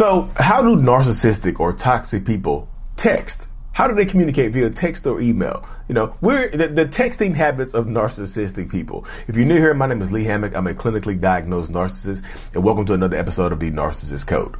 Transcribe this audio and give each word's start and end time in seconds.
So, 0.00 0.30
how 0.34 0.62
do 0.62 0.76
narcissistic 0.76 1.60
or 1.60 1.74
toxic 1.74 2.24
people 2.24 2.70
text? 2.96 3.46
How 3.72 3.86
do 3.86 3.94
they 3.94 4.06
communicate 4.06 4.50
via 4.50 4.70
text 4.70 5.06
or 5.06 5.20
email? 5.20 5.68
You 5.88 5.94
know, 5.94 6.16
we're 6.22 6.48
the, 6.48 6.68
the, 6.68 6.86
texting 6.86 7.34
habits 7.34 7.74
of 7.74 7.84
narcissistic 7.84 8.70
people. 8.70 9.04
If 9.28 9.36
you're 9.36 9.44
new 9.44 9.58
here, 9.58 9.74
my 9.74 9.86
name 9.86 10.00
is 10.00 10.10
Lee 10.10 10.24
Hammock. 10.24 10.56
I'm 10.56 10.66
a 10.66 10.72
clinically 10.72 11.20
diagnosed 11.20 11.70
narcissist, 11.70 12.24
and 12.54 12.64
welcome 12.64 12.86
to 12.86 12.94
another 12.94 13.18
episode 13.18 13.52
of 13.52 13.60
the 13.60 13.70
Narcissist 13.70 14.26
Code. 14.26 14.56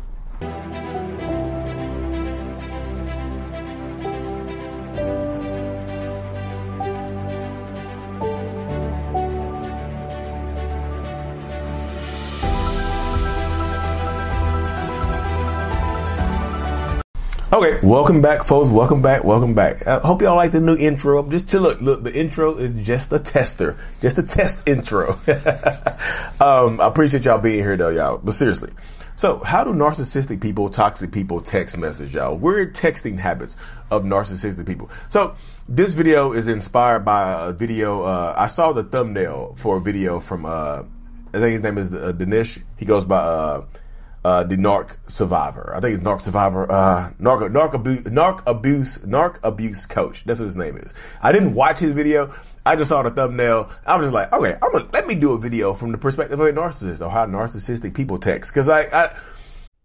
Okay, 17.53 17.85
welcome 17.85 18.23
back, 18.23 18.45
folks. 18.45 18.69
Welcome 18.69 19.03
back. 19.03 19.25
Welcome 19.25 19.55
back. 19.55 19.85
I 19.85 19.99
hope 19.99 20.23
y'all 20.23 20.37
like 20.37 20.53
the 20.53 20.61
new 20.61 20.77
intro. 20.77 21.29
Just 21.29 21.49
to 21.49 21.59
look, 21.59 21.81
look, 21.81 22.05
the 22.05 22.15
intro 22.15 22.57
is 22.57 22.77
just 22.77 23.13
a 23.13 23.19
tester, 23.19 23.77
just 24.01 24.19
a 24.19 24.23
test 24.23 24.69
intro. 24.69 25.15
um, 26.41 26.81
I 26.81 26.87
appreciate 26.87 27.25
y'all 27.25 27.41
being 27.41 27.59
here, 27.59 27.77
though, 27.77 27.89
y'all. 27.89 28.19
But 28.19 28.37
seriously, 28.37 28.71
so 29.17 29.41
how 29.41 29.65
do 29.65 29.73
narcissistic 29.73 30.41
people, 30.41 30.71
toxic 30.71 31.11
people 31.11 31.41
text 31.41 31.77
message, 31.77 32.15
y'all? 32.15 32.37
Weird 32.39 32.73
texting 32.73 33.19
habits 33.19 33.57
of 33.91 34.05
narcissistic 34.05 34.65
people. 34.65 34.89
So 35.09 35.35
this 35.69 35.93
video 35.93 36.33
is 36.33 36.47
inspired 36.47 37.05
by 37.05 37.49
a 37.49 37.53
video. 37.53 38.05
Uh, 38.05 38.33
I 38.39 38.47
saw 38.47 38.73
the 38.73 38.85
thumbnail 38.85 39.57
for 39.59 39.79
a 39.79 39.81
video 39.81 40.21
from. 40.21 40.47
Uh, 40.47 40.85
I 41.35 41.39
think 41.41 41.55
his 41.55 41.63
name 41.63 41.79
is 41.79 41.93
uh, 41.93 42.13
Dinesh. 42.13 42.63
He 42.77 42.85
goes 42.85 43.05
by. 43.05 43.65
Uh, 44.23 44.43
the 44.45 44.57
narc 44.57 44.97
survivor. 45.09 45.73
I 45.75 45.81
think 45.81 45.95
it's 45.95 46.07
narc 46.07 46.21
survivor, 46.21 46.71
uh, 46.71 47.11
narc, 47.19 47.51
narc 47.51 47.73
abuse, 47.73 48.03
narc 48.03 48.43
abuse, 48.47 48.99
narc 48.99 49.39
abuse 49.43 49.87
coach. 49.87 50.25
That's 50.27 50.41
what 50.41 50.47
his 50.47 50.59
name 50.59 50.77
is. 50.77 50.93
I 51.23 51.33
didn't 51.33 51.55
watch 51.55 51.79
his 51.79 51.93
video. 51.93 52.31
I 52.67 52.77
just 52.77 52.91
saw 52.91 53.03
the 53.03 53.11
thumbnail. 53.11 53.71
I 53.87 53.97
was 53.97 54.07
just 54.07 54.15
like, 54.15 54.31
okay, 54.31 54.59
I'm 54.63 54.73
gonna, 54.73 54.89
let 54.93 55.07
me 55.07 55.15
do 55.15 55.33
a 55.33 55.39
video 55.39 55.73
from 55.73 55.91
the 55.91 55.99
perspective 55.99 56.39
of 56.39 56.47
a 56.47 56.53
narcissist 56.53 57.01
or 57.01 57.09
how 57.09 57.25
narcissistic 57.25 57.95
people 57.95 58.19
text. 58.19 58.53
Cause 58.53 58.69
I, 58.69 58.83
I 58.83 59.17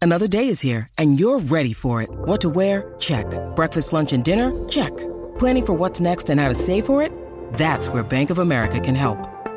Another 0.01 0.27
day 0.27 0.49
is 0.49 0.59
here 0.59 0.87
and 0.97 1.19
you're 1.19 1.39
ready 1.39 1.73
for 1.73 2.01
it. 2.01 2.09
What 2.11 2.41
to 2.41 2.49
wear? 2.49 2.93
Check. 2.99 3.25
Breakfast, 3.55 3.93
lunch, 3.93 4.13
and 4.13 4.23
dinner? 4.23 4.51
Check. 4.67 4.95
Planning 5.39 5.65
for 5.65 5.73
what's 5.73 5.99
next 5.99 6.29
and 6.29 6.39
how 6.39 6.49
to 6.49 6.55
save 6.55 6.85
for 6.85 7.01
it? 7.01 7.11
That's 7.53 7.87
where 7.87 8.03
Bank 8.03 8.29
of 8.29 8.39
America 8.39 8.79
can 8.79 8.95
help. 8.95 9.17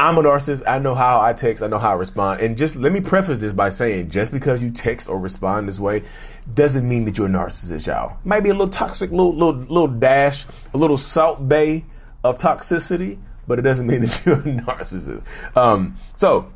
I'm 0.00 0.16
a 0.16 0.22
narcissist. 0.22 0.62
I 0.66 0.78
know 0.78 0.94
how 0.94 1.20
I 1.20 1.34
text. 1.34 1.62
I 1.62 1.66
know 1.66 1.78
how 1.78 1.90
I 1.90 1.94
respond. 1.94 2.40
And 2.40 2.56
just 2.56 2.74
let 2.74 2.90
me 2.90 3.00
preface 3.00 3.36
this 3.38 3.52
by 3.52 3.68
saying, 3.68 4.08
just 4.08 4.32
because 4.32 4.62
you 4.62 4.70
text 4.70 5.10
or 5.10 5.18
respond 5.18 5.68
this 5.68 5.78
way, 5.78 6.04
doesn't 6.52 6.88
mean 6.88 7.04
that 7.04 7.18
you're 7.18 7.26
a 7.26 7.30
narcissist, 7.30 7.86
y'all. 7.86 8.16
Might 8.24 8.40
be 8.40 8.48
a 8.48 8.54
little 8.54 8.70
toxic, 8.70 9.10
little 9.10 9.34
little 9.34 9.60
little 9.60 9.88
dash, 9.88 10.46
a 10.72 10.78
little 10.78 10.96
Salt 10.96 11.46
Bae 11.46 11.84
of 12.24 12.38
toxicity, 12.38 13.18
but 13.46 13.58
it 13.58 13.62
doesn't 13.62 13.86
mean 13.86 14.00
that 14.06 14.24
you're 14.24 14.36
a 14.36 14.42
narcissist. 14.42 15.22
Um, 15.54 15.98
so, 16.16 16.50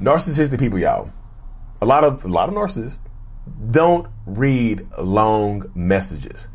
narcissistic 0.00 0.58
people, 0.58 0.78
y'all. 0.78 1.10
A 1.82 1.86
lot 1.86 2.02
of 2.02 2.24
a 2.24 2.28
lot 2.28 2.48
of 2.48 2.54
narcissists 2.54 3.00
don't 3.70 4.08
read 4.24 4.86
long 4.96 5.70
messages 5.74 6.48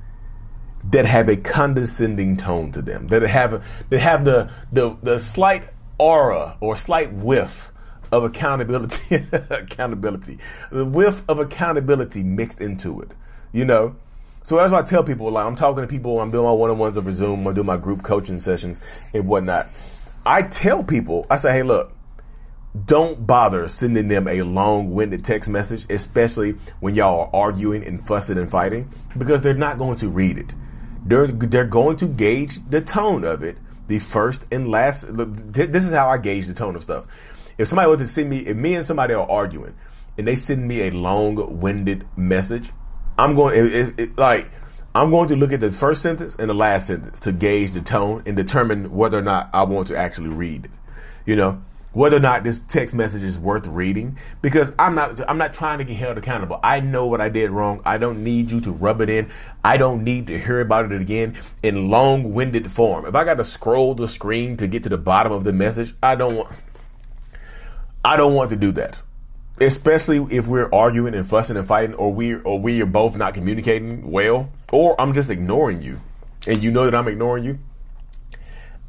that 0.91 1.05
have 1.05 1.27
a 1.29 1.35
condescending 1.35 2.37
tone 2.37 2.71
to 2.71 2.81
them, 2.81 3.07
that 3.07 3.21
have 3.23 3.63
that 3.89 3.99
have 3.99 4.25
the 4.25 4.51
the, 4.71 4.97
the 5.03 5.19
slight 5.19 5.63
aura 5.97 6.57
or 6.61 6.77
slight 6.77 7.11
whiff 7.13 7.71
of 8.11 8.23
accountability, 8.23 9.15
accountability, 9.49 10.39
the 10.71 10.85
whiff 10.85 11.23
of 11.27 11.39
accountability 11.39 12.23
mixed 12.23 12.61
into 12.61 13.01
it. 13.01 13.11
You 13.51 13.65
know, 13.65 13.95
so 14.43 14.55
that's 14.57 14.71
why 14.71 14.79
I 14.79 14.83
tell 14.83 15.03
people, 15.03 15.29
like 15.31 15.45
I'm 15.45 15.55
talking 15.55 15.81
to 15.81 15.87
people, 15.87 16.21
I'm 16.21 16.31
doing 16.31 16.45
my 16.45 16.51
one-on-ones 16.51 16.97
over 16.97 17.11
Zoom, 17.11 17.47
I 17.47 17.53
do 17.53 17.63
my 17.63 17.77
group 17.77 18.03
coaching 18.03 18.39
sessions 18.39 18.81
and 19.13 19.27
whatnot. 19.27 19.67
I 20.25 20.43
tell 20.43 20.83
people, 20.83 21.25
I 21.29 21.37
say, 21.37 21.53
hey, 21.53 21.63
look, 21.63 21.93
don't 22.85 23.25
bother 23.25 23.67
sending 23.67 24.07
them 24.07 24.27
a 24.27 24.41
long-winded 24.43 25.25
text 25.25 25.49
message, 25.49 25.85
especially 25.89 26.51
when 26.79 26.95
y'all 26.95 27.29
are 27.33 27.47
arguing 27.47 27.83
and 27.83 28.05
fussing 28.05 28.37
and 28.37 28.51
fighting, 28.51 28.93
because 29.17 29.41
they're 29.41 29.53
not 29.53 29.77
going 29.77 29.97
to 29.97 30.09
read 30.09 30.37
it 30.37 30.53
they're 31.07 31.27
they're 31.27 31.65
going 31.65 31.97
to 31.97 32.07
gauge 32.07 32.59
the 32.69 32.81
tone 32.81 33.23
of 33.23 33.43
it. 33.43 33.57
The 33.87 33.99
first 33.99 34.45
and 34.51 34.69
last. 34.69 35.05
This 35.07 35.85
is 35.85 35.91
how 35.91 36.09
I 36.09 36.17
gauge 36.17 36.47
the 36.47 36.53
tone 36.53 36.75
of 36.75 36.83
stuff. 36.83 37.07
If 37.57 37.69
somebody 37.69 37.89
were 37.89 37.97
to 37.97 38.07
send 38.07 38.29
me, 38.29 38.39
if 38.39 38.55
me 38.57 38.75
and 38.75 38.85
somebody 38.85 39.13
are 39.13 39.29
arguing, 39.29 39.75
and 40.17 40.27
they 40.27 40.35
send 40.35 40.67
me 40.67 40.81
a 40.87 40.91
long-winded 40.91 42.05
message, 42.17 42.71
I'm 43.17 43.35
going 43.35 43.57
it, 43.57 43.73
it, 43.73 43.99
it, 43.99 44.17
like 44.17 44.51
I'm 44.93 45.09
going 45.09 45.29
to 45.29 45.35
look 45.35 45.53
at 45.53 45.59
the 45.59 45.71
first 45.71 46.01
sentence 46.01 46.35
and 46.37 46.49
the 46.49 46.53
last 46.53 46.87
sentence 46.87 47.19
to 47.21 47.31
gauge 47.31 47.71
the 47.71 47.81
tone 47.81 48.23
and 48.25 48.35
determine 48.35 48.91
whether 48.91 49.17
or 49.17 49.21
not 49.21 49.49
I 49.53 49.63
want 49.63 49.87
to 49.87 49.95
actually 49.95 50.29
read 50.29 50.65
it. 50.65 50.71
You 51.25 51.35
know, 51.35 51.63
whether 51.93 52.17
or 52.17 52.19
not 52.19 52.43
this 52.43 52.59
text 52.59 52.93
message 52.93 53.23
is 53.23 53.39
worth 53.39 53.65
reading 53.65 54.17
because 54.41 54.71
I'm 54.77 54.93
not 54.93 55.27
I'm 55.29 55.37
not 55.37 55.53
trying 55.53 55.79
to 55.79 55.83
get 55.83 55.95
held 55.95 56.17
accountable. 56.17 56.59
I 56.61 56.79
know 56.79 57.07
what 57.07 57.21
I 57.21 57.29
did 57.29 57.49
wrong. 57.49 57.81
I 57.85 57.97
don't 57.97 58.23
need 58.23 58.51
you 58.51 58.61
to 58.61 58.71
rub 58.71 59.01
it 59.01 59.09
in. 59.09 59.29
I 59.63 59.77
don't 59.77 60.03
need 60.03 60.27
to 60.27 60.39
hear 60.39 60.61
about 60.61 60.91
it 60.91 61.01
again 61.01 61.37
in 61.63 61.89
long-winded 61.89 62.71
form. 62.71 63.05
If 63.05 63.15
I 63.15 63.23
got 63.23 63.35
to 63.35 63.43
scroll 63.43 63.95
the 63.95 64.07
screen 64.07 64.57
to 64.57 64.67
get 64.67 64.83
to 64.83 64.89
the 64.89 64.97
bottom 64.97 65.31
of 65.31 65.43
the 65.43 65.53
message, 65.53 65.95
I 66.03 66.15
don't 66.15 66.35
want 66.35 66.55
I 68.03 68.17
don't 68.17 68.33
want 68.33 68.49
to 68.51 68.57
do 68.57 68.71
that. 68.73 68.99
Especially 69.59 70.17
if 70.29 70.45
we're 70.45 70.69
arguing 70.71 71.15
and 71.15 71.25
fussing 71.25 71.57
and 71.57 71.67
fighting 71.67 71.95
or 71.95 72.13
we 72.13 72.35
or 72.35 72.59
we 72.59 72.81
are 72.81 72.85
both 72.85 73.17
not 73.17 73.33
communicating 73.33 74.11
well 74.11 74.51
or 74.71 74.99
I'm 75.01 75.13
just 75.13 75.29
ignoring 75.29 75.81
you 75.81 76.01
and 76.45 76.61
you 76.61 76.69
know 76.69 76.85
that 76.85 76.93
I'm 76.93 77.07
ignoring 77.07 77.43
you. 77.43 77.59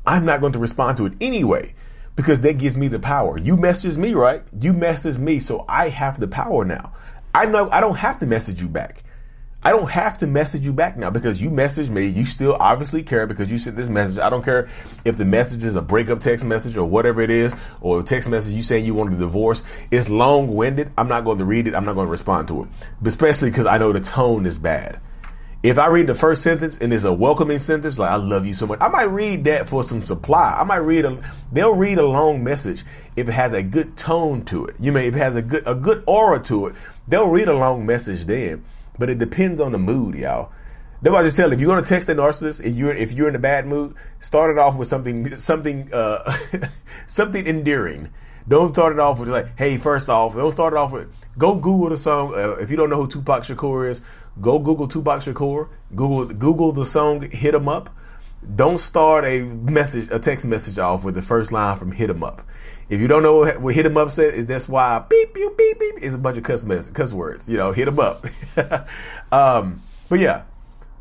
I'm 0.06 0.24
not 0.24 0.40
going 0.40 0.52
to 0.54 0.58
respond 0.58 0.96
to 0.98 1.06
it 1.06 1.12
anyway 1.20 1.74
because 2.18 2.40
that 2.40 2.58
gives 2.58 2.76
me 2.76 2.88
the 2.88 2.98
power. 2.98 3.38
You 3.38 3.56
message 3.56 3.96
me, 3.96 4.12
right? 4.12 4.42
You 4.60 4.72
message 4.72 5.18
me, 5.18 5.38
so 5.38 5.64
I 5.68 5.88
have 5.88 6.18
the 6.18 6.26
power 6.26 6.64
now. 6.64 6.92
I 7.32 7.46
know 7.46 7.70
I 7.70 7.80
don't 7.80 7.94
have 7.94 8.18
to 8.18 8.26
message 8.26 8.60
you 8.60 8.68
back. 8.68 9.04
I 9.62 9.70
don't 9.70 9.88
have 9.88 10.18
to 10.18 10.26
message 10.26 10.64
you 10.64 10.72
back 10.72 10.96
now 10.96 11.10
because 11.10 11.40
you 11.40 11.48
message 11.48 11.90
me. 11.90 12.06
You 12.06 12.24
still 12.24 12.56
obviously 12.58 13.04
care 13.04 13.28
because 13.28 13.48
you 13.48 13.56
sent 13.56 13.76
this 13.76 13.88
message. 13.88 14.18
I 14.18 14.30
don't 14.30 14.44
care 14.44 14.68
if 15.04 15.16
the 15.16 15.24
message 15.24 15.62
is 15.62 15.76
a 15.76 15.82
breakup 15.82 16.20
text 16.20 16.44
message 16.44 16.76
or 16.76 16.88
whatever 16.88 17.20
it 17.20 17.30
is, 17.30 17.54
or 17.80 18.00
a 18.00 18.02
text 18.02 18.28
message 18.28 18.52
you 18.52 18.62
saying 18.62 18.84
you 18.84 18.94
want 18.94 19.14
a 19.14 19.16
divorce. 19.16 19.62
It's 19.92 20.08
long 20.08 20.56
winded. 20.56 20.90
I'm 20.98 21.06
not 21.06 21.24
going 21.24 21.38
to 21.38 21.44
read 21.44 21.68
it. 21.68 21.74
I'm 21.76 21.84
not 21.84 21.94
going 21.94 22.08
to 22.08 22.10
respond 22.10 22.48
to 22.48 22.64
it, 22.64 22.68
especially 23.04 23.50
because 23.50 23.66
I 23.66 23.78
know 23.78 23.92
the 23.92 24.00
tone 24.00 24.44
is 24.44 24.58
bad. 24.58 24.98
If 25.60 25.76
I 25.76 25.88
read 25.88 26.06
the 26.06 26.14
first 26.14 26.42
sentence 26.42 26.78
and 26.80 26.92
it's 26.92 27.02
a 27.02 27.12
welcoming 27.12 27.58
sentence, 27.58 27.98
like 27.98 28.12
I 28.12 28.14
love 28.16 28.46
you 28.46 28.54
so 28.54 28.68
much, 28.68 28.78
I 28.80 28.86
might 28.86 29.10
read 29.10 29.44
that 29.46 29.68
for 29.68 29.82
some 29.82 30.04
supply. 30.04 30.56
I 30.56 30.62
might 30.62 30.76
read 30.76 31.04
a, 31.04 31.20
they'll 31.50 31.74
read 31.74 31.98
a 31.98 32.06
long 32.06 32.44
message 32.44 32.84
if 33.16 33.28
it 33.28 33.32
has 33.32 33.52
a 33.52 33.62
good 33.64 33.96
tone 33.96 34.44
to 34.46 34.66
it. 34.66 34.76
You 34.78 34.92
may, 34.92 35.08
if 35.08 35.16
it 35.16 35.18
has 35.18 35.34
a 35.34 35.42
good, 35.42 35.64
a 35.66 35.74
good 35.74 36.04
aura 36.06 36.40
to 36.44 36.68
it, 36.68 36.76
they'll 37.08 37.28
read 37.28 37.48
a 37.48 37.54
long 37.54 37.84
message 37.84 38.24
then. 38.26 38.64
But 39.00 39.10
it 39.10 39.18
depends 39.18 39.60
on 39.60 39.72
the 39.72 39.78
mood, 39.78 40.14
y'all. 40.14 40.52
That's 41.02 41.12
why 41.12 41.20
I 41.20 41.24
just 41.24 41.36
tell 41.36 41.52
if 41.52 41.60
you're 41.60 41.70
gonna 41.70 41.86
text 41.86 42.08
a 42.08 42.14
narcissist, 42.14 42.64
if 42.64 42.76
you're 42.76 42.92
if 42.92 43.12
you're 43.12 43.28
in 43.28 43.34
a 43.34 43.40
bad 43.40 43.66
mood, 43.66 43.94
start 44.20 44.50
it 44.50 44.58
off 44.58 44.76
with 44.76 44.88
something 44.88 45.36
something 45.36 45.92
uh 45.92 46.36
something 47.08 47.46
endearing. 47.46 48.10
Don't 48.48 48.72
start 48.72 48.94
it 48.94 48.98
off 48.98 49.18
with 49.18 49.28
like, 49.28 49.56
hey, 49.56 49.76
first 49.76 50.08
off, 50.08 50.34
don't 50.34 50.50
start 50.50 50.72
it 50.72 50.76
off 50.76 50.92
with 50.92 51.12
go 51.36 51.54
Google 51.54 51.90
the 51.90 51.96
song. 51.96 52.34
Uh, 52.34 52.52
if 52.52 52.70
you 52.70 52.76
don't 52.76 52.90
know 52.90 52.96
who 52.96 53.08
Tupac 53.08 53.44
Shakur 53.44 53.88
is, 53.88 54.00
Go 54.40 54.58
Google 54.58 54.88
Tupac 54.88 55.22
Shakur. 55.22 55.68
Google 55.94 56.26
Google 56.26 56.72
the 56.72 56.86
song 56.86 57.30
"Hit 57.30 57.54
'Em 57.54 57.68
Up." 57.68 57.90
don't 58.54 58.78
start 58.78 59.24
a 59.24 59.40
message, 59.40 60.08
a 60.10 60.18
text 60.18 60.46
message 60.46 60.78
off 60.78 61.04
with 61.04 61.14
the 61.14 61.22
first 61.22 61.52
line 61.52 61.78
from 61.78 61.92
"hit 61.92 62.10
'em 62.10 62.22
up." 62.22 62.42
If 62.88 63.00
you 63.00 63.08
don't 63.08 63.22
know 63.22 63.38
what, 63.38 63.60
what 63.60 63.74
"hit 63.74 63.86
'em 63.86 63.96
up" 63.96 64.10
says, 64.10 64.46
that's 64.46 64.68
why 64.68 65.04
beep 65.08 65.34
beep 65.34 65.56
beep 65.56 65.78
beep 65.78 65.98
is 65.98 66.14
a 66.14 66.18
bunch 66.18 66.36
of 66.36 66.44
cuss 66.44 66.64
mess, 66.64 66.88
cuss 66.90 67.12
words. 67.12 67.48
You 67.48 67.56
know, 67.56 67.72
hit 67.72 67.88
'em 67.88 67.98
up. 67.98 68.26
um, 69.32 69.82
but 70.08 70.20
yeah, 70.20 70.42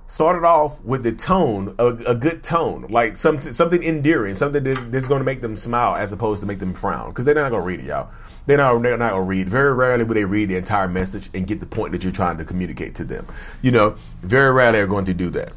started 0.08 0.46
off 0.46 0.82
with 0.84 1.04
the 1.04 1.12
tone, 1.12 1.76
a, 1.78 1.88
a, 1.88 2.16
good 2.16 2.44
tone, 2.44 2.88
like 2.90 3.18
something 3.18 3.54
something 3.54 3.84
endearing, 3.84 4.36
something 4.36 4.64
that, 4.64 4.92
that's 4.92 5.08
going 5.08 5.20
to 5.20 5.26
make 5.26 5.42
them 5.42 5.58
smile 5.58 5.96
as 5.96 6.12
opposed 6.12 6.42
to 6.42 6.48
make 6.48 6.60
them 6.60 6.74
frown, 6.74 7.10
because 7.10 7.26
they're 7.26 7.36
not 7.36 7.50
going 7.50 7.62
to 7.62 7.68
read 7.68 7.80
it, 7.80 7.86
y'all. 7.86 8.10
They're 8.48 8.58
not 8.58 8.82
they're 8.82 8.98
not 8.98 9.12
going 9.12 9.24
to 9.24 9.28
read. 9.28 9.50
Very 9.50 9.74
rarely 9.74 10.04
will 10.04 10.16
they 10.16 10.26
read 10.26 10.50
the 10.50 10.56
entire 10.56 10.88
message 10.88 11.30
and 11.34 11.46
get 11.46 11.60
the 11.60 11.66
point 11.66 11.92
that 11.92 12.04
you're 12.04 12.14
trying 12.14 12.38
to 12.40 12.46
communicate 12.46 12.96
to 12.96 13.04
them. 13.04 13.28
You 13.62 13.72
know, 13.72 13.98
very 14.22 14.52
rarely 14.52 14.80
are 14.80 14.88
going 14.88 15.06
to 15.06 15.14
do 15.14 15.30
that. 15.32 15.54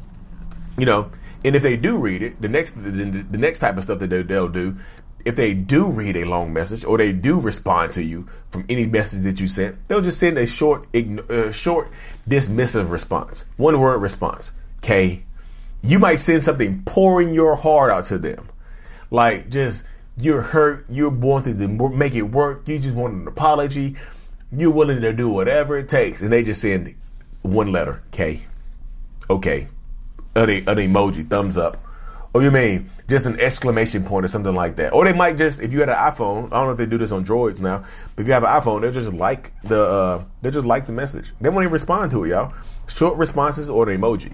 You 0.77 0.85
know, 0.85 1.11
and 1.43 1.55
if 1.55 1.63
they 1.63 1.77
do 1.77 1.97
read 1.97 2.21
it, 2.21 2.41
the 2.41 2.49
next 2.49 2.73
the, 2.73 2.91
the 2.91 3.37
next 3.37 3.59
type 3.59 3.77
of 3.77 3.83
stuff 3.83 3.99
that 3.99 4.09
they, 4.09 4.21
they'll 4.21 4.47
do 4.47 4.77
if 5.25 5.35
they 5.35 5.53
do 5.53 5.87
read 5.87 6.17
a 6.17 6.25
long 6.25 6.53
message 6.53 6.83
or 6.83 6.97
they 6.97 7.11
do 7.11 7.39
respond 7.39 7.93
to 7.93 8.03
you 8.03 8.27
from 8.49 8.65
any 8.69 8.85
message 8.85 9.23
that 9.23 9.39
you 9.39 9.47
sent, 9.47 9.87
they'll 9.87 10.01
just 10.01 10.19
send 10.19 10.37
a 10.37 10.45
short, 10.45 10.87
uh, 10.95 11.51
short 11.51 11.91
dismissive 12.27 12.91
response, 12.91 13.45
one 13.57 13.79
word 13.79 13.99
response. 13.99 14.51
Okay, 14.83 15.23
you 15.83 15.99
might 15.99 16.17
send 16.17 16.43
something 16.43 16.83
pouring 16.85 17.33
your 17.33 17.55
heart 17.55 17.91
out 17.91 18.05
to 18.07 18.17
them, 18.17 18.49
like 19.09 19.49
just 19.49 19.83
you're 20.17 20.41
hurt, 20.41 20.85
you're 20.89 21.09
wanting 21.09 21.57
to 21.57 21.89
make 21.89 22.15
it 22.15 22.23
work, 22.23 22.67
you 22.67 22.79
just 22.79 22.95
want 22.95 23.13
an 23.13 23.27
apology, 23.27 23.95
you're 24.51 24.71
willing 24.71 25.01
to 25.01 25.13
do 25.13 25.29
whatever 25.29 25.77
it 25.77 25.89
takes, 25.89 26.21
and 26.21 26.31
they 26.31 26.43
just 26.43 26.61
send 26.61 26.95
one 27.41 27.71
letter, 27.71 28.03
K, 28.11 28.41
okay, 29.29 29.67
an, 30.35 30.49
an 30.49 30.63
emoji, 30.63 31.27
thumbs 31.27 31.57
up. 31.57 31.83
Or 32.33 32.41
you 32.41 32.51
mean 32.51 32.89
just 33.09 33.25
an 33.25 33.41
exclamation 33.41 34.05
point 34.05 34.23
or 34.23 34.29
something 34.29 34.55
like 34.55 34.77
that. 34.77 34.93
Or 34.93 35.03
they 35.03 35.11
might 35.11 35.37
just, 35.37 35.61
if 35.61 35.73
you 35.73 35.81
had 35.81 35.89
an 35.89 35.95
iPhone, 35.95 36.45
I 36.45 36.57
don't 36.57 36.67
know 36.67 36.71
if 36.71 36.77
they 36.77 36.85
do 36.85 36.97
this 36.97 37.11
on 37.11 37.25
Droids 37.25 37.59
now, 37.59 37.83
but 38.15 38.21
if 38.21 38.27
you 38.27 38.33
have 38.33 38.43
an 38.43 38.49
iPhone, 38.49 38.81
they'll 38.81 38.91
just 38.93 39.13
like 39.13 39.51
the, 39.63 39.83
uh, 39.83 40.23
they'll 40.41 40.53
just 40.53 40.65
like 40.65 40.85
the 40.85 40.93
message. 40.93 41.33
They 41.41 41.49
won't 41.49 41.63
even 41.63 41.73
respond 41.73 42.11
to 42.11 42.23
it, 42.23 42.29
y'all. 42.29 42.53
Short 42.87 43.17
responses 43.17 43.69
or 43.69 43.85
the 43.85 43.91
emoji. 43.91 44.33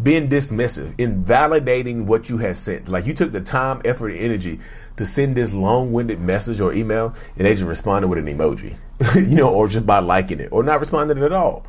Being 0.00 0.28
dismissive, 0.28 0.98
invalidating 0.98 2.06
what 2.06 2.28
you 2.28 2.38
had 2.38 2.56
sent. 2.56 2.88
Like 2.88 3.06
you 3.06 3.14
took 3.14 3.30
the 3.30 3.40
time, 3.40 3.80
effort, 3.84 4.08
and 4.08 4.18
energy 4.18 4.60
to 5.00 5.06
send 5.06 5.36
this 5.36 5.52
long-winded 5.52 6.20
message 6.20 6.60
or 6.60 6.72
email, 6.72 7.14
and 7.36 7.46
they 7.46 7.54
just 7.54 7.64
responded 7.64 8.08
with 8.08 8.18
an 8.18 8.26
emoji, 8.26 8.76
you 9.14 9.36
know, 9.36 9.52
or 9.52 9.66
just 9.66 9.84
by 9.84 9.98
liking 9.98 10.38
it, 10.38 10.50
or 10.52 10.62
not 10.62 10.78
responding 10.78 11.22
at 11.22 11.32
all 11.32 11.66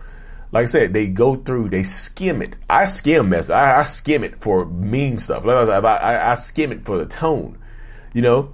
like 0.52 0.64
I 0.64 0.66
said, 0.66 0.94
they 0.94 1.08
go 1.08 1.36
through, 1.36 1.70
they 1.70 1.84
skim 1.84 2.42
it. 2.42 2.58
I 2.70 2.86
skim 2.86 3.30
mess. 3.30 3.50
I, 3.50 3.80
I 3.80 3.84
skim 3.84 4.24
it 4.24 4.42
for 4.42 4.66
mean 4.66 5.18
stuff. 5.18 5.46
Like 5.46 5.70
I, 5.70 5.78
I, 5.80 6.32
I 6.32 6.36
skim 6.36 6.72
it 6.72 6.86
for 6.86 6.98
the 6.98 7.06
tone. 7.06 7.58
You 8.14 8.22
know, 8.22 8.54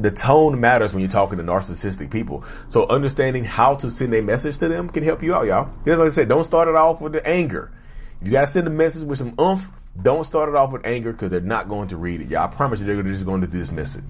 the 0.00 0.10
tone 0.10 0.58
matters 0.58 0.92
when 0.92 1.02
you're 1.02 1.12
talking 1.12 1.36
to 1.36 1.44
narcissistic 1.44 2.10
people. 2.10 2.44
So 2.70 2.86
understanding 2.88 3.44
how 3.44 3.74
to 3.76 3.90
send 3.90 4.14
a 4.14 4.22
message 4.22 4.56
to 4.58 4.68
them 4.68 4.88
can 4.88 5.04
help 5.04 5.22
you 5.22 5.34
out, 5.34 5.46
y'all. 5.46 5.70
Because 5.84 5.98
like 5.98 6.08
I 6.08 6.12
said, 6.12 6.28
don't 6.28 6.44
start 6.44 6.68
it 6.68 6.74
off 6.74 7.02
with 7.02 7.12
the 7.12 7.26
anger. 7.26 7.72
If 8.22 8.26
you 8.26 8.32
gotta 8.32 8.46
send 8.46 8.66
a 8.66 8.70
message 8.70 9.04
with 9.04 9.18
some 9.18 9.34
oomph, 9.38 9.68
don't 10.00 10.24
start 10.24 10.48
it 10.48 10.54
off 10.54 10.72
with 10.72 10.86
anger 10.86 11.12
because 11.12 11.30
they're 11.30 11.40
not 11.40 11.68
going 11.68 11.88
to 11.88 11.96
read 11.96 12.20
it. 12.20 12.28
Y'all, 12.28 12.44
I 12.44 12.46
promise 12.48 12.80
you, 12.80 12.86
they're 12.86 13.02
just 13.02 13.26
going 13.26 13.40
to 13.40 13.46
dismiss 13.46 13.96
it. 13.96 14.04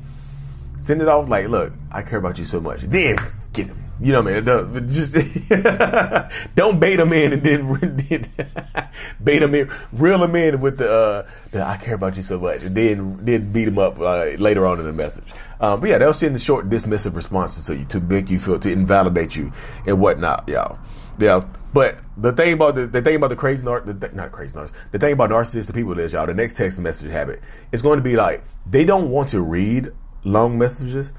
Send 0.79 1.03
it 1.03 1.09
off 1.09 1.29
like, 1.29 1.49
look, 1.49 1.73
I 1.91 2.03
care 2.03 2.19
about 2.19 2.39
you 2.39 2.45
so 2.45 2.61
much. 2.61 2.81
Then 2.83 3.17
get 3.53 3.69
them. 3.69 3.85
You 4.01 4.13
know, 4.13 4.23
man. 4.23 4.45
But 4.45 4.89
just 4.89 5.15
don't 6.55 6.79
bait 6.79 6.97
them 6.97 7.13
in 7.13 7.33
and 7.33 7.43
then, 7.43 8.29
bait 9.23 9.39
them 9.41 9.55
in, 9.55 9.71
reel 9.93 10.19
them 10.19 10.37
in 10.37 10.61
with 10.61 10.79
the, 10.79 10.91
uh, 10.91 11.31
the 11.51 11.63
"I 11.63 11.77
care 11.77 11.95
about 11.95 12.17
you 12.17 12.23
so 12.23 12.39
much," 12.39 12.63
and 12.63 12.75
then 12.75 13.25
then 13.25 13.53
beat 13.53 13.65
them 13.65 13.79
up 13.79 13.99
uh, 13.99 14.27
later 14.39 14.67
on 14.67 14.79
in 14.79 14.87
the 14.87 14.93
message. 14.93 15.25
Um, 15.61 15.81
but 15.81 15.91
yeah, 15.91 15.99
they'll 15.99 16.15
send 16.15 16.35
the 16.35 16.39
short 16.39 16.69
dismissive 16.69 17.17
responses 17.17 17.67
to 17.67 17.77
you 17.77 17.85
to 17.87 18.01
make 18.01 18.31
you 18.31 18.39
feel 18.39 18.59
to 18.61 18.71
invalidate 18.71 19.35
you 19.35 19.53
and 19.87 20.01
whatnot, 20.01 20.49
y'all. 20.49 20.79
Yeah, 21.19 21.45
but 21.73 21.99
the 22.17 22.33
thing 22.33 22.55
about 22.55 22.75
the, 22.75 22.87
the 22.87 23.03
thing 23.03 23.17
about 23.17 23.29
the 23.29 23.37
crazy 23.37 23.65
nar- 23.65 23.81
the, 23.81 24.09
not 24.15 24.33
crazy 24.33 24.57
narcissist, 24.57 24.73
the 24.93 24.99
thing 24.99 25.13
about 25.13 25.31
narcissistic 25.31 25.75
people 25.75 25.99
is 25.99 26.13
y'all. 26.13 26.27
The 26.27 26.35
next 26.35 26.57
text 26.57 26.79
message 26.79 27.11
habit 27.11 27.43
is 27.73 27.83
going 27.83 27.99
to 27.99 28.03
be 28.03 28.17
like 28.17 28.45
they 28.67 28.85
don't 28.85 29.11
want 29.11 29.31
to 29.31 29.41
read 29.41 29.93
long 30.25 30.59
messages, 30.59 31.13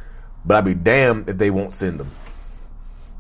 but 0.46 0.57
I'd 0.57 0.66
be 0.66 0.74
damned 0.74 1.30
if 1.30 1.38
they 1.38 1.50
won't 1.50 1.75
send 1.75 2.00
them 2.00 2.12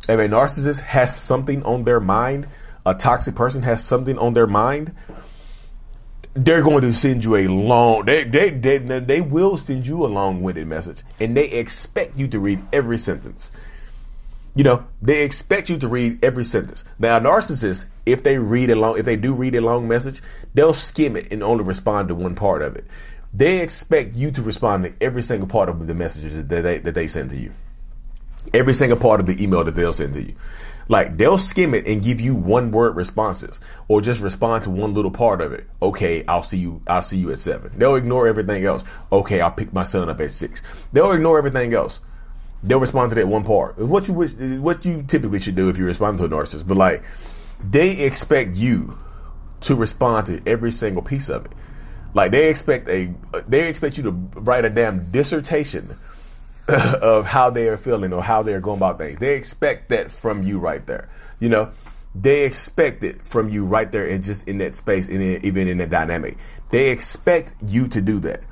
if 0.09 0.19
a 0.19 0.27
narcissist 0.27 0.81
has 0.81 1.15
something 1.15 1.63
on 1.63 1.83
their 1.83 1.99
mind, 1.99 2.47
a 2.85 2.95
toxic 2.95 3.35
person 3.35 3.61
has 3.61 3.83
something 3.83 4.17
on 4.17 4.33
their 4.33 4.47
mind, 4.47 4.95
they're 6.33 6.63
going 6.63 6.81
to 6.81 6.93
send 6.93 7.23
you 7.23 7.35
a 7.35 7.47
long 7.47 8.05
they 8.05 8.23
they 8.23 8.51
they, 8.51 8.77
they 8.77 9.19
will 9.19 9.57
send 9.57 9.85
you 9.85 10.05
a 10.05 10.07
long-winded 10.07 10.65
message 10.67 10.99
and 11.19 11.35
they 11.35 11.49
expect 11.49 12.15
you 12.17 12.27
to 12.27 12.39
read 12.39 12.63
every 12.71 12.99
sentence 12.99 13.51
you 14.55 14.63
know 14.63 14.85
they 15.01 15.23
expect 15.23 15.69
you 15.69 15.77
to 15.77 15.87
read 15.87 16.23
every 16.23 16.45
sentence 16.45 16.83
now 16.97 17.19
narcissists, 17.19 17.85
if 18.05 18.23
they 18.23 18.37
read 18.37 18.69
a 18.69 18.75
long 18.75 18.97
if 18.97 19.05
they 19.05 19.15
do 19.15 19.33
read 19.33 19.55
a 19.55 19.61
long 19.61 19.87
message 19.87 20.21
they'll 20.53 20.73
skim 20.73 21.15
it 21.15 21.27
and 21.31 21.43
only 21.43 21.63
respond 21.63 22.07
to 22.07 22.15
one 22.15 22.35
part 22.35 22.61
of 22.61 22.75
it 22.75 22.85
they 23.33 23.59
expect 23.59 24.15
you 24.15 24.31
to 24.31 24.41
respond 24.41 24.83
to 24.83 24.93
every 25.01 25.21
single 25.21 25.47
part 25.47 25.69
of 25.69 25.85
the 25.85 25.93
messages 25.93 26.35
that 26.47 26.61
they 26.61 26.77
that 26.79 26.95
they 26.95 27.07
send 27.07 27.29
to 27.29 27.37
you 27.37 27.51
every 28.53 28.73
single 28.73 28.97
part 28.97 29.19
of 29.19 29.27
the 29.27 29.41
email 29.41 29.63
that 29.63 29.75
they'll 29.75 29.93
send 29.93 30.13
to 30.13 30.21
you. 30.21 30.35
Like 30.87 31.17
they'll 31.17 31.37
skim 31.37 31.75
it 31.75 31.85
and 31.85 32.03
give 32.03 32.19
you 32.19 32.33
one 32.33 32.71
word 32.71 32.95
responses 32.95 33.59
or 33.87 34.01
just 34.01 34.21
respond 34.21 34.63
to 34.63 34.71
one 34.71 34.95
little 34.95 35.11
part 35.11 35.39
of 35.39 35.53
it. 35.53 35.67
Okay, 35.81 36.25
I'll 36.27 36.43
see 36.43 36.57
you. 36.57 36.81
I'll 36.87 37.03
see 37.03 37.17
you 37.17 37.31
at 37.31 37.39
seven. 37.39 37.73
They'll 37.77 37.95
ignore 37.95 38.27
everything 38.27 38.65
else. 38.65 38.83
Okay, 39.11 39.39
I'll 39.39 39.51
pick 39.51 39.71
my 39.71 39.83
son 39.83 40.09
up 40.09 40.19
at 40.19 40.31
six. 40.31 40.63
They'll 40.91 41.11
ignore 41.11 41.37
everything 41.37 41.73
else. 41.73 41.99
They'll 42.61 42.79
respond 42.79 43.09
to 43.11 43.15
that 43.15 43.27
one 43.27 43.43
part. 43.43 43.77
What 43.77 44.07
you 44.07 44.13
what 44.61 44.85
you 44.85 45.03
typically 45.07 45.39
should 45.39 45.55
do 45.55 45.69
if 45.69 45.77
you 45.77 45.85
respond 45.85 46.17
to 46.19 46.25
a 46.25 46.29
narcissist, 46.29 46.67
but 46.67 46.77
like 46.77 47.03
they 47.63 48.01
expect 48.01 48.55
you 48.55 48.97
to 49.61 49.75
respond 49.75 50.27
to 50.27 50.41
every 50.45 50.71
single 50.71 51.01
piece 51.01 51.29
of 51.29 51.45
it. 51.45 51.51
Like 52.13 52.31
they 52.31 52.49
expect 52.49 52.89
a 52.89 53.13
they 53.47 53.67
expect 53.67 53.97
you 53.97 54.03
to 54.03 54.11
write 54.11 54.65
a 54.65 54.69
damn 54.69 55.09
dissertation 55.11 55.95
of 56.67 57.25
how 57.25 57.49
they 57.49 57.67
are 57.69 57.77
feeling 57.77 58.13
or 58.13 58.21
how 58.21 58.43
they're 58.43 58.59
going 58.59 58.77
about 58.77 58.97
things. 58.97 59.19
They 59.19 59.35
expect 59.35 59.89
that 59.89 60.11
from 60.11 60.43
you 60.43 60.59
right 60.59 60.85
there. 60.85 61.09
You 61.39 61.49
know, 61.49 61.71
they 62.13 62.43
expect 62.43 63.03
it 63.03 63.25
from 63.25 63.49
you 63.49 63.65
right 63.65 63.91
there 63.91 64.07
and 64.07 64.23
just 64.23 64.47
in 64.47 64.57
that 64.59 64.75
space 64.75 65.07
and 65.09 65.21
even 65.43 65.67
in 65.67 65.77
that 65.77 65.89
dynamic. 65.89 66.37
They 66.71 66.89
expect 66.89 67.53
you 67.63 67.87
to 67.89 68.01
do 68.01 68.19
that. 68.21 68.43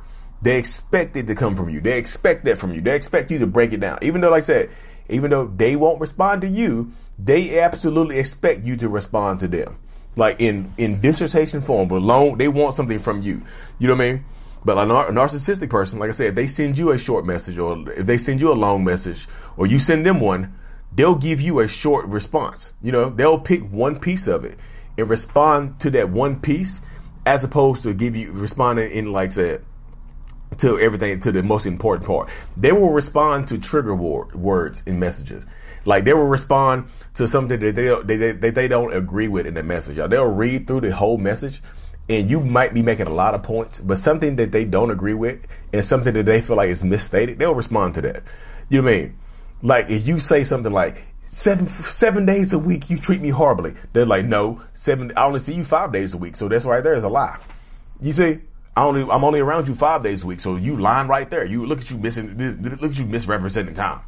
They 0.42 0.58
expect 0.58 1.16
it 1.16 1.28
to 1.28 1.36
come 1.36 1.56
from 1.56 1.70
you. 1.70 1.82
They 1.82 1.98
expect 1.98 2.46
that 2.46 2.60
from 2.60 2.74
you. 2.74 2.82
They 2.82 2.96
expect 2.96 3.32
you 3.32 3.40
to 3.40 3.48
break 3.48 3.74
it 3.74 3.80
down. 3.80 4.00
Even 4.02 4.22
though, 4.22 4.30
like 4.30 4.44
I 4.44 4.46
said, 4.46 4.70
even 5.10 5.32
though 5.32 5.48
they 5.48 5.76
won't 5.76 6.00
respond 6.00 6.42
to 6.42 6.48
you, 6.48 6.92
they 7.18 7.60
absolutely 7.60 8.20
expect 8.20 8.64
you 8.64 8.76
to 8.78 8.90
respond 8.90 9.40
to 9.40 9.48
them. 9.48 9.78
Like 10.16 10.40
in, 10.40 10.74
in 10.78 11.00
dissertation 11.02 11.62
form, 11.62 11.88
but 11.88 12.02
long, 12.02 12.38
they 12.38 12.48
want 12.48 12.76
something 12.76 13.00
from 13.00 13.22
you. 13.22 13.42
You 13.80 13.88
know 13.88 13.96
what 13.96 14.04
I 14.04 14.12
mean? 14.12 14.26
But 14.66 14.78
a, 14.78 14.86
nar- 14.86 15.10
a, 15.10 15.12
narcissistic 15.12 15.70
person, 15.70 16.00
like 16.00 16.10
I 16.10 16.14
said, 16.14 16.28
if 16.28 16.36
they 16.36 16.48
send 16.48 16.78
you 16.78 16.92
a 16.92 16.98
short 16.98 17.26
message 17.26 17.58
or 17.58 17.90
if 17.92 18.06
they 18.06 18.18
send 18.18 18.42
you 18.42 18.52
a 18.52 18.54
long 18.54 18.84
message 18.84 19.28
or 19.56 19.68
you 19.68 19.80
send 19.80 20.06
them 20.06 20.20
one, 20.20 20.58
they'll 20.94 21.16
give 21.16 21.40
you 21.40 21.60
a 21.60 21.68
short 21.68 22.06
response. 22.08 22.74
You 22.82 22.92
know, 22.92 23.10
they'll 23.10 23.40
pick 23.40 23.62
one 23.72 24.00
piece 24.00 24.28
of 24.28 24.44
it 24.44 24.58
and 24.98 25.10
respond 25.10 25.80
to 25.82 25.92
that 25.92 26.10
one 26.10 26.40
piece 26.40 26.82
as 27.26 27.44
opposed 27.44 27.84
to 27.84 27.94
give 27.94 28.16
you 28.16 28.32
responding 28.32 28.92
in 28.92 29.12
like 29.12 29.32
said 29.32 29.64
to 30.58 30.80
everything 30.80 31.20
to 31.22 31.32
the 31.32 31.44
most 31.44 31.66
important 31.66 32.08
part. 32.08 32.30
They 32.56 32.72
will 32.72 32.92
respond 32.92 33.50
to 33.50 33.58
trigger 33.58 33.96
word, 33.96 34.36
words 34.36 34.84
in 34.86 35.00
messages. 35.00 35.46
Like 35.86 36.04
they 36.04 36.14
will 36.14 36.28
respond 36.28 36.90
to 37.16 37.28
something 37.28 37.60
that 37.60 37.76
they, 37.76 38.16
they, 38.18 38.32
they, 38.34 38.50
they 38.50 38.68
don't 38.68 38.94
agree 38.94 39.28
with 39.28 39.46
in 39.46 39.54
the 39.54 39.64
message. 39.64 39.96
They'll 39.96 40.34
read 40.34 40.68
through 40.68 40.82
the 40.82 40.94
whole 40.94 41.18
message 41.18 41.62
and 42.10 42.30
you 42.30 42.40
might 42.40 42.74
be 42.74 42.82
making 42.82 43.08
a 43.08 43.14
lot 43.14 43.34
of 43.34 43.44
points, 43.44 43.80
but 43.80 43.98
something 43.98 44.38
that 44.38 44.52
they 44.52 44.66
don't 44.66 44.92
agree 44.92 45.14
with 45.14 45.46
and 45.74 45.84
something 45.84 46.14
that 46.14 46.26
they 46.26 46.42
feel 46.42 46.56
like 46.56 46.70
is 46.70 46.84
misstated, 46.84 47.40
they'll 47.40 47.56
respond 47.56 47.96
to 47.96 48.02
that. 48.02 48.24
You 48.70 48.82
know 48.82 48.86
what 48.86 48.94
I 48.94 48.98
mean? 48.98 49.18
Like 49.62 49.90
if 49.90 50.08
you 50.08 50.20
say 50.20 50.44
something 50.44 50.72
like 50.72 51.06
seven 51.30 51.68
seven 51.84 52.26
days 52.26 52.54
a 52.54 52.60
week 52.60 52.90
you 52.90 53.00
treat 53.00 53.22
me 53.22 53.30
horribly, 53.30 53.76
they're 53.94 54.06
like, 54.06 54.26
no, 54.26 54.62
seven 54.74 55.12
I 55.18 55.26
only 55.26 55.40
see 55.40 55.54
you 55.54 55.64
five 55.64 55.92
days 55.92 56.14
a 56.14 56.18
week, 56.18 56.36
so 56.36 56.48
that's 56.48 56.66
right 56.66 56.84
there 56.84 56.96
is 56.96 57.04
a 57.04 57.10
lie. 57.10 57.38
You 58.02 58.14
see? 58.14 58.40
I 58.78 58.84
only 58.84 59.02
I'm 59.02 59.24
only 59.24 59.40
around 59.40 59.68
you 59.68 59.74
five 59.74 60.04
days 60.04 60.24
a 60.24 60.28
week, 60.28 60.40
so 60.40 60.56
you 60.56 60.78
lying 60.78 61.08
right 61.08 61.28
there. 61.28 61.44
You 61.44 61.66
look 61.66 61.82
at 61.82 61.90
you 61.90 61.98
missing 61.98 62.38
look 62.80 62.92
at 62.92 63.00
you 63.00 63.08
misrepresenting 63.08 63.74
time. 63.74 64.02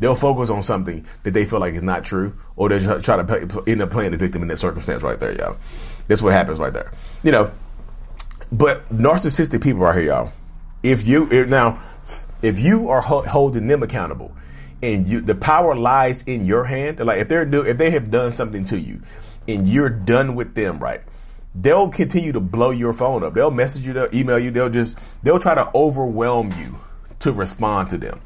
They'll 0.00 0.16
focus 0.16 0.50
on 0.50 0.64
something 0.64 1.06
that 1.22 1.30
they 1.30 1.44
feel 1.44 1.60
like 1.60 1.74
is 1.74 1.84
not 1.84 2.04
true, 2.04 2.34
or 2.56 2.68
they 2.68 2.84
will 2.84 3.00
try 3.00 3.16
to 3.16 3.22
play, 3.22 3.46
end 3.72 3.80
up 3.80 3.92
playing 3.92 4.10
the 4.10 4.16
victim 4.16 4.42
in 4.42 4.48
that 4.48 4.56
circumstance 4.56 5.04
right 5.04 5.16
there, 5.20 5.30
y'all. 5.36 5.56
That's 6.08 6.20
what 6.20 6.32
happens 6.32 6.58
right 6.58 6.72
there. 6.72 6.90
You 7.22 7.30
know, 7.30 7.52
but 8.50 8.88
narcissistic 8.88 9.62
people 9.62 9.82
right 9.82 9.94
here, 9.94 10.06
y'all. 10.06 10.32
If 10.82 11.06
you 11.06 11.30
if, 11.30 11.46
now, 11.46 11.80
if 12.42 12.58
you 12.58 12.88
are 12.88 13.02
ho- 13.02 13.22
holding 13.22 13.68
them 13.68 13.84
accountable, 13.84 14.34
and 14.82 15.06
you 15.06 15.20
the 15.20 15.36
power 15.36 15.76
lies 15.76 16.24
in 16.24 16.44
your 16.44 16.64
hand, 16.64 16.98
like 16.98 17.20
if 17.20 17.28
they're 17.28 17.44
do 17.44 17.62
if 17.62 17.78
they 17.78 17.92
have 17.92 18.10
done 18.10 18.32
something 18.32 18.64
to 18.64 18.80
you, 18.80 19.00
and 19.46 19.68
you're 19.68 19.90
done 19.90 20.34
with 20.34 20.56
them, 20.56 20.80
right? 20.80 21.02
They'll 21.54 21.88
continue 21.88 22.32
to 22.32 22.40
blow 22.40 22.70
your 22.70 22.92
phone 22.92 23.24
up. 23.24 23.34
They'll 23.34 23.50
message 23.50 23.86
you, 23.86 23.92
they'll 23.92 24.14
email 24.14 24.38
you, 24.38 24.50
they'll 24.50 24.70
just, 24.70 24.98
they'll 25.22 25.40
try 25.40 25.54
to 25.54 25.70
overwhelm 25.74 26.52
you 26.58 26.80
to 27.20 27.32
respond 27.32 27.90
to 27.90 27.98
them. 27.98 28.20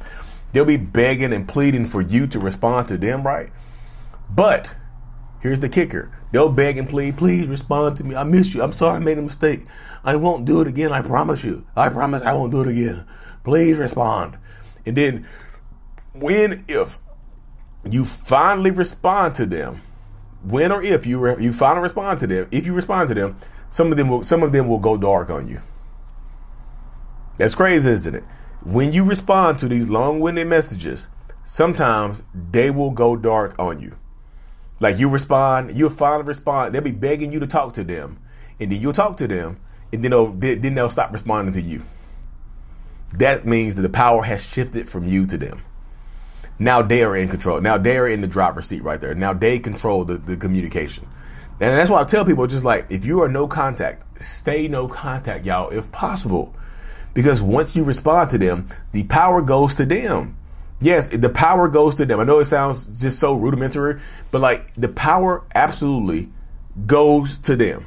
They'll 0.52 0.64
be 0.64 0.76
begging 0.76 1.32
and 1.32 1.46
pleading 1.46 1.86
for 1.86 2.00
you 2.00 2.26
to 2.28 2.38
respond 2.38 2.88
to 2.88 2.98
them, 2.98 3.26
right? 3.26 3.50
But 4.30 4.70
here's 5.40 5.60
the 5.60 5.68
kicker. 5.68 6.12
They'll 6.32 6.50
beg 6.50 6.78
and 6.78 6.88
plead, 6.88 7.16
please 7.16 7.46
respond 7.46 7.98
to 7.98 8.04
me. 8.04 8.14
I 8.14 8.24
miss 8.24 8.54
you. 8.54 8.62
I'm 8.62 8.72
sorry 8.72 8.96
I 8.96 9.00
made 9.00 9.18
a 9.18 9.22
mistake. 9.22 9.66
I 10.04 10.16
won't 10.16 10.44
do 10.44 10.60
it 10.60 10.66
again. 10.66 10.92
I 10.92 11.02
promise 11.02 11.44
you. 11.44 11.66
I 11.76 11.88
promise 11.88 12.22
I 12.22 12.32
won't 12.32 12.52
do 12.52 12.62
it 12.62 12.68
again. 12.68 13.04
Please 13.44 13.76
respond. 13.76 14.38
And 14.84 14.96
then 14.96 15.26
when, 16.12 16.64
if 16.68 16.98
you 17.88 18.04
finally 18.04 18.70
respond 18.70 19.34
to 19.36 19.46
them, 19.46 19.82
when 20.46 20.70
or 20.70 20.82
if 20.82 21.06
you 21.06 21.18
re- 21.18 21.42
you 21.42 21.52
finally 21.52 21.82
respond 21.82 22.20
to 22.20 22.26
them, 22.26 22.48
if 22.50 22.66
you 22.66 22.72
respond 22.72 23.08
to 23.08 23.14
them, 23.14 23.36
some 23.70 23.90
of 23.90 23.96
them 23.96 24.08
will 24.08 24.24
some 24.24 24.42
of 24.42 24.52
them 24.52 24.68
will 24.68 24.78
go 24.78 24.96
dark 24.96 25.28
on 25.30 25.48
you. 25.48 25.60
That's 27.36 27.54
crazy, 27.54 27.88
isn't 27.90 28.14
it? 28.14 28.24
When 28.62 28.92
you 28.92 29.04
respond 29.04 29.58
to 29.58 29.68
these 29.68 29.88
long-winded 29.88 30.46
messages, 30.46 31.08
sometimes 31.44 32.22
they 32.34 32.70
will 32.70 32.90
go 32.90 33.16
dark 33.16 33.54
on 33.58 33.80
you. 33.80 33.96
Like 34.80 34.98
you 34.98 35.08
respond, 35.08 35.76
you'll 35.76 35.90
finally 35.90 36.24
respond. 36.24 36.74
They'll 36.74 36.82
be 36.82 36.90
begging 36.90 37.32
you 37.32 37.40
to 37.40 37.46
talk 37.46 37.74
to 37.74 37.84
them, 37.84 38.18
and 38.58 38.70
then 38.70 38.80
you'll 38.80 38.92
talk 38.92 39.16
to 39.18 39.26
them, 39.26 39.58
and 39.92 40.02
then 40.02 40.10
they'll 40.12 40.32
then 40.32 40.74
they'll 40.74 40.90
stop 40.90 41.12
responding 41.12 41.54
to 41.54 41.60
you. 41.60 41.82
That 43.12 43.46
means 43.46 43.74
that 43.74 43.82
the 43.82 43.88
power 43.88 44.22
has 44.22 44.44
shifted 44.44 44.88
from 44.88 45.06
you 45.06 45.26
to 45.26 45.38
them. 45.38 45.62
Now 46.58 46.82
they 46.82 47.02
are 47.02 47.16
in 47.16 47.28
control. 47.28 47.60
Now 47.60 47.78
they 47.78 47.96
are 47.98 48.08
in 48.08 48.20
the 48.20 48.26
driver's 48.26 48.66
seat 48.66 48.82
right 48.82 49.00
there. 49.00 49.14
Now 49.14 49.32
they 49.32 49.58
control 49.58 50.04
the, 50.04 50.16
the 50.16 50.36
communication. 50.36 51.06
And 51.60 51.76
that's 51.76 51.90
why 51.90 52.00
I 52.00 52.04
tell 52.04 52.24
people 52.24 52.46
just 52.46 52.64
like, 52.64 52.86
if 52.90 53.04
you 53.04 53.22
are 53.22 53.28
no 53.28 53.46
contact, 53.46 54.22
stay 54.22 54.68
no 54.68 54.88
contact, 54.88 55.44
y'all, 55.44 55.70
if 55.70 55.90
possible. 55.92 56.54
Because 57.14 57.40
once 57.40 57.74
you 57.74 57.84
respond 57.84 58.30
to 58.30 58.38
them, 58.38 58.68
the 58.92 59.04
power 59.04 59.40
goes 59.40 59.74
to 59.76 59.86
them. 59.86 60.36
Yes, 60.80 61.08
the 61.08 61.30
power 61.30 61.68
goes 61.68 61.96
to 61.96 62.04
them. 62.04 62.20
I 62.20 62.24
know 62.24 62.40
it 62.40 62.46
sounds 62.46 63.00
just 63.00 63.18
so 63.18 63.34
rudimentary, 63.34 64.00
but 64.30 64.42
like 64.42 64.74
the 64.74 64.88
power 64.88 65.42
absolutely 65.54 66.28
goes 66.86 67.38
to 67.38 67.56
them. 67.56 67.86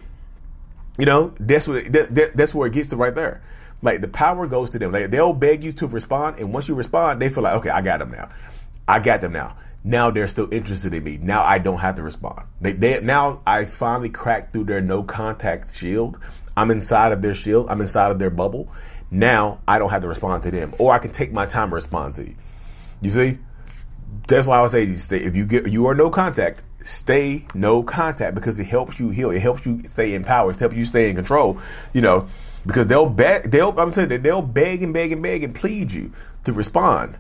You 0.98 1.06
know, 1.06 1.34
that's 1.40 1.68
what 1.68 1.92
that, 1.92 2.16
that, 2.16 2.36
that's 2.36 2.56
where 2.56 2.68
it 2.68 2.74
gets 2.74 2.90
to 2.90 2.96
right 2.96 3.14
there. 3.14 3.44
Like 3.84 4.02
the 4.02 4.08
power 4.08 4.48
goes 4.48 4.72
to 4.72 4.80
them. 4.80 4.92
Like 4.92 5.12
they'll 5.12 5.34
beg 5.34 5.64
you 5.64 5.72
to 5.74 5.88
respond, 5.88 6.40
and 6.40 6.52
once 6.52 6.68
you 6.68 6.74
respond, 6.74 7.22
they 7.22 7.30
feel 7.30 7.44
like, 7.44 7.58
okay, 7.58 7.70
I 7.70 7.82
got 7.82 8.00
them 8.00 8.12
now. 8.12 8.30
I 8.90 9.00
got 9.00 9.22
them 9.22 9.34
now. 9.34 9.56
Now 9.84 10.10
they're 10.10 10.28
still 10.28 10.52
interested 10.52 10.96
in 10.96 11.04
me. 11.04 11.18
Now 11.18 11.44
I 11.44 11.60
don't 11.60 11.78
have 11.78 11.96
to 11.98 12.04
respond. 12.04 12.48
They, 12.60 12.74
they 12.74 13.00
now 13.02 13.42
I 13.46 13.66
finally 13.66 14.10
cracked 14.10 14.52
through 14.52 14.66
their 14.66 14.82
no 14.82 15.04
contact 15.04 15.78
shield. 15.78 16.18
I'm 16.58 16.72
inside 16.72 17.12
of 17.12 17.22
their 17.22 17.36
shield. 17.36 17.68
I'm 17.70 17.82
inside 17.82 18.12
of 18.12 18.18
their 18.18 18.32
bubble. 18.32 18.68
Now 19.12 19.62
I 19.68 19.78
don't 19.78 19.92
have 19.92 20.02
to 20.02 20.08
respond 20.08 20.44
to 20.44 20.52
them, 20.52 20.74
or 20.80 20.92
I 20.92 20.98
can 20.98 21.12
take 21.12 21.32
my 21.32 21.46
time 21.46 21.70
to 21.70 21.76
respond 21.76 22.16
to 22.16 22.24
you. 22.24 22.36
You 23.02 23.12
see, 23.12 23.38
that's 24.28 24.48
why 24.48 24.58
I 24.58 24.62
would 24.64 24.72
say 24.72 24.84
if 24.84 25.36
you 25.36 25.46
get 25.46 25.70
you 25.70 25.86
are 25.88 25.96
no 25.96 26.10
contact, 26.10 26.64
stay 26.84 27.46
no 27.54 27.84
contact 27.84 28.34
because 28.34 28.60
it 28.60 28.66
helps 28.66 29.00
you 29.00 29.12
heal. 29.12 29.30
It 29.30 29.40
helps 29.40 29.68
you 29.68 29.84
stay 29.88 30.16
in 30.16 30.24
power. 30.24 30.50
It 30.50 30.58
helps 30.58 30.76
you 30.76 30.86
stay 30.86 31.12
in 31.12 31.16
control. 31.16 31.60
You 31.94 32.02
know, 32.02 32.28
because 32.66 32.88
they'll 32.88 33.10
beg. 33.10 33.52
They'll 33.52 33.80
I'm 33.80 33.94
saying 33.94 34.24
they'll 34.24 34.42
beg 34.42 34.82
and 34.82 34.94
beg 34.94 35.12
and 35.12 35.22
beg 35.22 35.44
and 35.44 35.54
plead 35.54 35.92
you 35.92 36.12
to 36.46 36.54
respond 36.54 37.18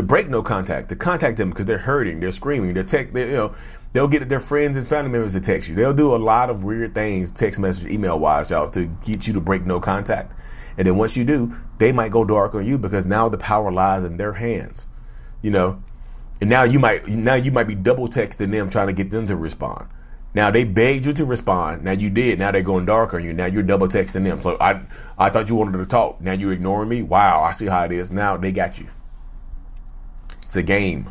to 0.00 0.06
break 0.06 0.30
no 0.30 0.42
contact, 0.42 0.88
to 0.88 0.96
contact 0.96 1.36
them 1.36 1.50
because 1.50 1.66
they're 1.66 1.76
hurting, 1.76 2.20
they're 2.20 2.32
screaming, 2.32 2.72
they're 2.72 2.82
tech, 2.82 3.12
they, 3.12 3.26
you 3.26 3.32
know, 3.32 3.54
they'll 3.92 4.08
get 4.08 4.26
their 4.30 4.40
friends 4.40 4.78
and 4.78 4.88
family 4.88 5.10
members 5.10 5.34
to 5.34 5.40
text 5.40 5.68
you. 5.68 5.74
They'll 5.74 5.92
do 5.92 6.14
a 6.14 6.16
lot 6.16 6.48
of 6.48 6.64
weird 6.64 6.94
things, 6.94 7.30
text 7.30 7.60
message, 7.60 7.86
email 7.86 8.18
wise, 8.18 8.50
y'all, 8.50 8.70
to 8.70 8.86
get 9.04 9.26
you 9.26 9.34
to 9.34 9.40
break 9.40 9.66
no 9.66 9.78
contact. 9.78 10.32
And 10.78 10.86
then 10.86 10.96
once 10.96 11.16
you 11.16 11.24
do, 11.24 11.54
they 11.76 11.92
might 11.92 12.12
go 12.12 12.24
dark 12.24 12.54
on 12.54 12.66
you 12.66 12.78
because 12.78 13.04
now 13.04 13.28
the 13.28 13.36
power 13.36 13.70
lies 13.70 14.02
in 14.02 14.16
their 14.16 14.32
hands, 14.32 14.86
you 15.42 15.50
know. 15.50 15.82
And 16.40 16.48
now 16.48 16.62
you 16.62 16.78
might 16.78 17.06
now 17.06 17.34
you 17.34 17.52
might 17.52 17.68
be 17.68 17.74
double 17.74 18.08
texting 18.08 18.50
them 18.50 18.70
trying 18.70 18.86
to 18.86 18.94
get 18.94 19.10
them 19.10 19.26
to 19.26 19.36
respond. 19.36 19.88
Now 20.32 20.50
they 20.50 20.64
begged 20.64 21.04
you 21.04 21.12
to 21.12 21.26
respond. 21.26 21.84
Now 21.84 21.92
you 21.92 22.08
did. 22.08 22.38
Now 22.38 22.52
they're 22.52 22.62
going 22.62 22.86
dark 22.86 23.12
on 23.12 23.22
you. 23.22 23.34
Now 23.34 23.44
you're 23.44 23.62
double 23.62 23.88
texting 23.88 24.24
them. 24.24 24.42
So 24.42 24.56
I 24.58 24.80
I 25.18 25.28
thought 25.28 25.50
you 25.50 25.56
wanted 25.56 25.76
to 25.76 25.84
talk. 25.84 26.22
Now 26.22 26.32
you're 26.32 26.52
ignoring 26.52 26.88
me. 26.88 27.02
Wow, 27.02 27.42
I 27.42 27.52
see 27.52 27.66
how 27.66 27.84
it 27.84 27.92
is. 27.92 28.10
Now 28.10 28.38
they 28.38 28.52
got 28.52 28.78
you. 28.78 28.86
It's 30.50 30.56
a 30.56 30.64
game. 30.64 31.08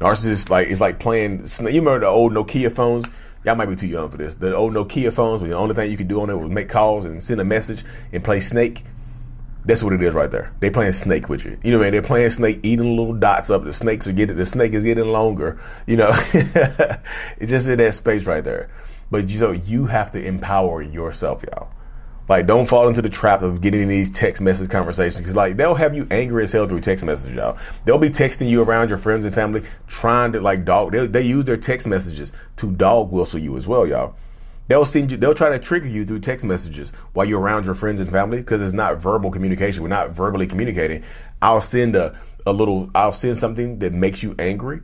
Narcissist 0.00 0.48
like 0.48 0.68
it's 0.68 0.80
like 0.80 1.00
playing. 1.00 1.40
You 1.58 1.66
remember 1.66 1.98
the 1.98 2.06
old 2.06 2.32
Nokia 2.32 2.70
phones? 2.70 3.04
Y'all 3.44 3.56
might 3.56 3.66
be 3.66 3.74
too 3.74 3.88
young 3.88 4.08
for 4.08 4.16
this. 4.16 4.34
The 4.34 4.54
old 4.54 4.72
Nokia 4.72 5.12
phones, 5.12 5.40
where 5.40 5.50
the 5.50 5.56
only 5.56 5.74
thing 5.74 5.90
you 5.90 5.96
could 5.96 6.06
do 6.06 6.20
on 6.20 6.30
it 6.30 6.38
was 6.38 6.48
make 6.48 6.68
calls 6.68 7.04
and 7.04 7.20
send 7.20 7.40
a 7.40 7.44
message 7.44 7.84
and 8.12 8.22
play 8.22 8.38
Snake. 8.38 8.84
That's 9.64 9.82
what 9.82 9.92
it 9.92 10.00
is 10.04 10.14
right 10.14 10.30
there. 10.30 10.52
They 10.60 10.70
playing 10.70 10.92
Snake 10.92 11.28
with 11.28 11.44
you. 11.44 11.58
You 11.64 11.72
know, 11.72 11.80
man, 11.80 11.90
they're 11.90 12.00
playing 12.00 12.30
Snake, 12.30 12.60
eating 12.62 12.96
little 12.96 13.14
dots 13.14 13.50
up. 13.50 13.64
The 13.64 13.72
snakes 13.72 14.06
are 14.06 14.12
getting, 14.12 14.36
the 14.36 14.46
snake 14.46 14.72
is 14.72 14.84
getting 14.84 15.08
longer. 15.08 15.58
You 15.88 15.96
know, 15.96 16.10
it's 16.32 17.50
just 17.50 17.66
in 17.66 17.78
that 17.78 17.94
space 17.94 18.24
right 18.24 18.44
there. 18.44 18.70
But 19.10 19.30
you 19.30 19.40
know, 19.40 19.50
you 19.50 19.86
have 19.86 20.12
to 20.12 20.24
empower 20.24 20.80
yourself, 20.80 21.42
y'all. 21.42 21.70
Like, 22.28 22.46
don't 22.46 22.66
fall 22.66 22.88
into 22.88 23.02
the 23.02 23.10
trap 23.10 23.42
of 23.42 23.60
getting 23.60 23.82
in 23.82 23.88
these 23.88 24.10
text 24.10 24.40
message 24.40 24.70
conversations 24.70 25.18
because, 25.18 25.36
like, 25.36 25.56
they'll 25.56 25.74
have 25.74 25.94
you 25.94 26.06
angry 26.10 26.44
as 26.44 26.52
hell 26.52 26.66
through 26.66 26.80
text 26.80 27.04
messages, 27.04 27.34
y'all. 27.34 27.58
They'll 27.84 27.98
be 27.98 28.08
texting 28.08 28.48
you 28.48 28.62
around 28.62 28.88
your 28.88 28.98
friends 28.98 29.26
and 29.26 29.34
family, 29.34 29.62
trying 29.88 30.32
to 30.32 30.40
like 30.40 30.64
dog. 30.64 30.92
They, 30.92 31.06
they 31.06 31.22
use 31.22 31.44
their 31.44 31.58
text 31.58 31.86
messages 31.86 32.32
to 32.56 32.70
dog 32.70 33.12
whistle 33.12 33.40
you 33.40 33.58
as 33.58 33.68
well, 33.68 33.86
y'all. 33.86 34.14
They'll 34.68 34.86
send 34.86 35.12
you. 35.12 35.18
They'll 35.18 35.34
try 35.34 35.50
to 35.50 35.58
trigger 35.58 35.88
you 35.88 36.06
through 36.06 36.20
text 36.20 36.46
messages 36.46 36.94
while 37.12 37.26
you're 37.26 37.40
around 37.40 37.66
your 37.66 37.74
friends 37.74 38.00
and 38.00 38.10
family 38.10 38.38
because 38.38 38.62
it's 38.62 38.72
not 38.72 38.96
verbal 38.96 39.30
communication. 39.30 39.82
We're 39.82 39.90
not 39.90 40.12
verbally 40.12 40.46
communicating. 40.46 41.04
I'll 41.42 41.60
send 41.60 41.96
a 41.96 42.18
a 42.46 42.52
little. 42.54 42.90
I'll 42.94 43.12
send 43.12 43.36
something 43.36 43.80
that 43.80 43.92
makes 43.92 44.22
you 44.22 44.34
angry, 44.38 44.80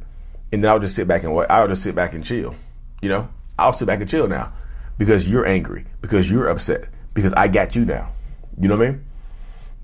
and 0.52 0.62
then 0.62 0.70
I'll 0.70 0.80
just 0.80 0.94
sit 0.94 1.08
back 1.08 1.22
and 1.22 1.34
what. 1.34 1.50
I'll 1.50 1.68
just 1.68 1.82
sit 1.82 1.94
back 1.94 2.12
and 2.12 2.22
chill. 2.22 2.54
You 3.00 3.08
know, 3.08 3.30
I'll 3.58 3.72
sit 3.72 3.86
back 3.86 4.00
and 4.00 4.10
chill 4.10 4.28
now 4.28 4.52
because 4.98 5.26
you're 5.26 5.46
angry 5.46 5.86
because 6.02 6.30
you're 6.30 6.48
upset 6.48 6.90
because 7.20 7.34
I 7.34 7.48
got 7.48 7.74
you 7.74 7.84
now. 7.84 8.12
You 8.58 8.68
know 8.68 8.76
what 8.76 8.86
I 8.86 8.90
mean? 8.90 9.04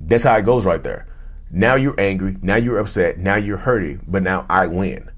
That's 0.01 0.25
how 0.25 0.37
it 0.37 0.45
goes 0.45 0.65
right 0.65 0.83
there. 0.83 1.07
Now 1.51 1.77
you're 1.77 1.99
angry. 1.99 2.37
Now 2.43 2.57
you're 2.57 2.79
upset. 2.79 3.19
Now 3.19 3.37
you're 3.37 3.59
hurting. 3.59 4.03
But 4.07 4.23
now 4.23 4.47
I 4.49 4.67
win 4.67 5.11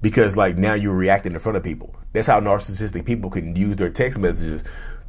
because 0.00 0.36
like 0.36 0.56
now 0.56 0.74
you're 0.74 0.94
reacting 0.94 1.32
in 1.32 1.38
front 1.38 1.56
of 1.56 1.64
people. 1.64 1.94
That's 2.12 2.28
how 2.28 2.40
narcissistic 2.40 3.04
people 3.04 3.30
can 3.30 3.54
use 3.56 3.76
their 3.76 3.90
text 3.90 4.18
messages 4.18 4.64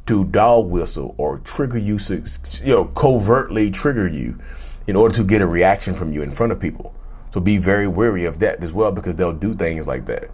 to 0.06 0.24
dog 0.24 0.68
whistle 0.68 1.14
or 1.18 1.38
trigger 1.40 1.78
you, 1.78 1.98
you 2.62 2.74
know, 2.74 2.86
covertly 2.86 3.70
trigger 3.70 4.06
you 4.06 4.38
in 4.86 4.96
order 4.96 5.14
to 5.14 5.24
get 5.24 5.40
a 5.40 5.46
reaction 5.46 5.94
from 5.94 6.12
you 6.12 6.22
in 6.22 6.32
front 6.32 6.52
of 6.52 6.60
people. 6.60 6.94
So 7.32 7.40
be 7.40 7.58
very 7.58 7.86
wary 7.86 8.24
of 8.24 8.38
that 8.40 8.62
as 8.62 8.72
well 8.72 8.90
because 8.90 9.16
they'll 9.16 9.32
do 9.32 9.54
things 9.54 9.86
like 9.86 10.06
that. 10.06 10.30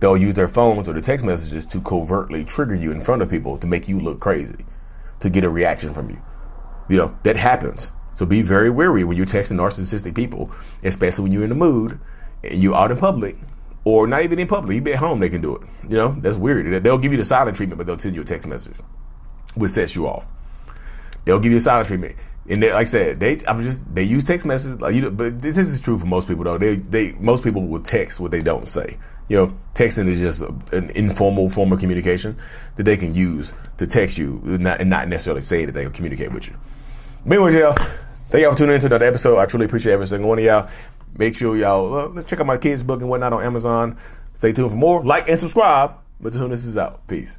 They'll 0.00 0.18
use 0.18 0.34
their 0.34 0.48
phones 0.48 0.88
or 0.88 0.92
the 0.92 1.00
text 1.00 1.24
messages 1.24 1.64
to 1.66 1.80
covertly 1.80 2.44
trigger 2.44 2.74
you 2.74 2.92
in 2.92 3.02
front 3.02 3.22
of 3.22 3.30
people 3.30 3.56
to 3.58 3.66
make 3.66 3.88
you 3.88 3.98
look 3.98 4.20
crazy 4.20 4.66
to 5.26 5.30
get 5.30 5.44
a 5.44 5.50
reaction 5.50 5.92
from 5.92 6.10
you. 6.10 6.20
You 6.88 6.98
know, 6.98 7.18
that 7.24 7.36
happens. 7.36 7.90
So 8.16 8.24
be 8.24 8.42
very 8.42 8.70
wary 8.70 9.04
when 9.04 9.16
you're 9.16 9.26
texting 9.26 9.56
narcissistic 9.56 10.14
people, 10.14 10.50
especially 10.82 11.24
when 11.24 11.32
you're 11.32 11.42
in 11.42 11.50
the 11.50 11.56
mood 11.56 12.00
and 12.42 12.62
you're 12.62 12.74
out 12.74 12.90
in 12.90 12.96
public 12.96 13.36
or 13.84 14.06
not 14.06 14.22
even 14.22 14.38
in 14.38 14.48
public. 14.48 14.74
You 14.74 14.80
be 14.80 14.92
at 14.94 14.98
home, 14.98 15.20
they 15.20 15.28
can 15.28 15.42
do 15.42 15.56
it. 15.56 15.62
You 15.88 15.96
know, 15.96 16.16
that's 16.20 16.36
weird. 16.36 16.82
They'll 16.82 16.98
give 16.98 17.12
you 17.12 17.18
the 17.18 17.24
silent 17.24 17.56
treatment, 17.56 17.78
but 17.78 17.86
they'll 17.86 17.98
send 17.98 18.14
you 18.14 18.22
a 18.22 18.24
text 18.24 18.48
message, 18.48 18.76
which 19.54 19.72
sets 19.72 19.94
you 19.94 20.06
off. 20.06 20.28
They'll 21.24 21.40
give 21.40 21.52
you 21.52 21.58
a 21.58 21.60
silent 21.60 21.88
treatment. 21.88 22.16
And 22.48 22.62
they, 22.62 22.72
like 22.72 22.86
I 22.86 22.90
said, 22.90 23.20
they 23.20 23.44
I'm 23.46 23.62
just 23.62 23.80
they 23.92 24.04
use 24.04 24.24
text 24.24 24.46
messages. 24.46 24.80
Like 24.80 24.94
you, 24.94 25.10
but 25.10 25.42
this 25.42 25.56
is 25.56 25.80
true 25.80 25.98
for 25.98 26.06
most 26.06 26.28
people 26.28 26.44
though. 26.44 26.58
They 26.58 26.76
they 26.76 27.12
most 27.12 27.42
people 27.42 27.66
will 27.66 27.82
text 27.82 28.20
what 28.20 28.30
they 28.30 28.38
don't 28.38 28.68
say. 28.68 28.98
You 29.28 29.36
know, 29.36 29.56
texting 29.74 30.10
is 30.10 30.20
just 30.20 30.40
an 30.72 30.90
informal 30.90 31.50
form 31.50 31.72
of 31.72 31.80
communication 31.80 32.36
that 32.76 32.84
they 32.84 32.96
can 32.96 33.14
use 33.14 33.52
to 33.78 33.86
text 33.86 34.18
you 34.18 34.40
and 34.44 34.60
not, 34.60 34.80
and 34.80 34.88
not 34.88 35.08
necessarily 35.08 35.42
say 35.42 35.64
that 35.64 35.72
they 35.72 35.84
will 35.84 35.92
communicate 35.92 36.32
with 36.32 36.46
you. 36.46 36.54
But 37.24 37.38
anyway, 37.38 37.58
y'all, 37.60 37.74
thank 38.28 38.42
y'all 38.42 38.52
for 38.52 38.58
tuning 38.58 38.76
into 38.76 38.86
another 38.86 39.06
episode. 39.06 39.38
I 39.38 39.46
truly 39.46 39.66
appreciate 39.66 39.92
every 39.94 40.06
single 40.06 40.28
one 40.28 40.38
of 40.38 40.44
y'all. 40.44 40.70
Make 41.18 41.34
sure 41.34 41.56
y'all 41.56 42.18
uh, 42.18 42.22
check 42.22 42.40
out 42.40 42.46
my 42.46 42.58
kids' 42.58 42.82
book 42.82 43.00
and 43.00 43.08
whatnot 43.08 43.32
on 43.32 43.42
Amazon. 43.42 43.96
Stay 44.34 44.52
tuned 44.52 44.70
for 44.70 44.76
more. 44.76 45.04
Like 45.04 45.28
and 45.28 45.40
subscribe. 45.40 45.94
But 46.20 46.32
until 46.34 46.48
this 46.48 46.64
is 46.64 46.76
out. 46.76 47.06
Peace. 47.08 47.38